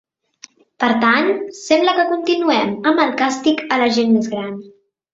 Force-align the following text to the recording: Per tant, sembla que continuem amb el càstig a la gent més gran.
Per 0.83 0.89
tant, 1.03 1.29
sembla 1.59 1.95
que 1.99 2.07
continuem 2.15 2.75
amb 2.81 3.07
el 3.07 3.15
càstig 3.23 3.65
a 3.79 3.83
la 3.87 3.95
gent 4.01 4.15
més 4.19 4.35
gran. 4.37 4.55